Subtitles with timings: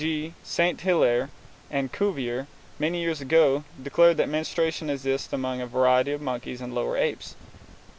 [0.03, 0.33] G.
[0.41, 0.81] St.
[0.81, 1.29] Hilaire
[1.69, 2.47] and Cuvier,
[2.79, 7.35] many years ago, declared that menstruation exists among a variety of monkeys and lower apes.